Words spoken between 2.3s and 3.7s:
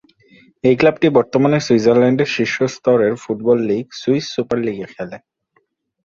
শীর্ষ স্তরের ফুটবল